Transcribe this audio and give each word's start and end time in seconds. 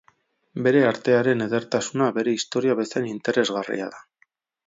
Bere 0.67 0.79
artearen 0.91 1.43
edertasuna 1.47 2.07
bere 2.17 2.35
historia 2.39 2.77
bezain 2.81 3.07
interesgarria 3.13 3.93
da. 3.97 4.01